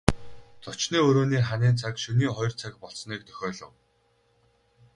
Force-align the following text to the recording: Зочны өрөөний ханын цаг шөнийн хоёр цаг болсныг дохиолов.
Зочны 0.63 0.97
өрөөний 1.07 1.43
ханын 1.49 1.75
цаг 1.81 1.93
шөнийн 2.03 2.31
хоёр 2.37 2.53
цаг 2.61 2.73
болсныг 2.83 3.21
дохиолов. 3.27 3.73